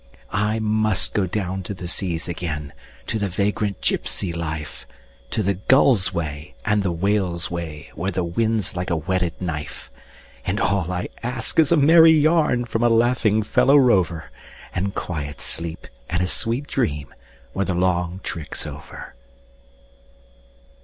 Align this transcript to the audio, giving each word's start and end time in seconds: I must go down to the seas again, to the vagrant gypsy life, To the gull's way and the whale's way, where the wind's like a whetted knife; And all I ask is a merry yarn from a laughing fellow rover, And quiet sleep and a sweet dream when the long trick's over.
I 0.33 0.57
must 0.57 1.13
go 1.13 1.27
down 1.27 1.61
to 1.61 1.75
the 1.75 1.87
seas 1.87 2.27
again, 2.27 2.73
to 3.05 3.19
the 3.19 3.29
vagrant 3.29 3.81
gypsy 3.81 4.35
life, 4.35 4.87
To 5.29 5.43
the 5.43 5.53
gull's 5.53 6.11
way 6.11 6.55
and 6.65 6.81
the 6.81 6.91
whale's 6.91 7.51
way, 7.51 7.91
where 7.93 8.09
the 8.09 8.23
wind's 8.23 8.75
like 8.75 8.89
a 8.89 8.95
whetted 8.95 9.39
knife; 9.39 9.91
And 10.43 10.59
all 10.59 10.91
I 10.91 11.09
ask 11.21 11.59
is 11.59 11.71
a 11.71 11.77
merry 11.77 12.13
yarn 12.13 12.65
from 12.65 12.81
a 12.81 12.89
laughing 12.89 13.43
fellow 13.43 13.77
rover, 13.77 14.31
And 14.73 14.95
quiet 14.95 15.39
sleep 15.39 15.85
and 16.09 16.23
a 16.23 16.27
sweet 16.27 16.65
dream 16.65 17.13
when 17.53 17.67
the 17.67 17.75
long 17.75 18.21
trick's 18.23 18.65
over. 18.65 19.13